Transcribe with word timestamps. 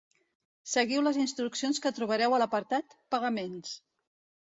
Seguiu 0.71 1.03
les 1.09 1.19
instruccions 1.25 1.83
que 1.85 1.93
trobareu 1.99 2.35
a 2.39 2.43
l'apartat 2.45 3.01
"Pagaments". 3.17 3.81